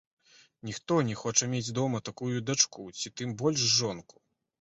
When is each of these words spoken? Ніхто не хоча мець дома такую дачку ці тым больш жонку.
Ніхто 0.69 0.95
не 1.09 1.17
хоча 1.23 1.47
мець 1.51 1.73
дома 1.79 2.01
такую 2.09 2.39
дачку 2.47 2.87
ці 3.03 3.13
тым 3.21 3.37
больш 3.43 3.67
жонку. 3.75 4.15